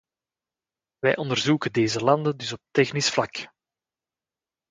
Wij 0.99 1.15
ondersteunen 1.17 1.71
deze 1.73 1.99
landen 2.03 2.37
dus 2.37 2.51
op 2.53 2.59
technisch 2.71 3.09
vlak. 3.09 3.51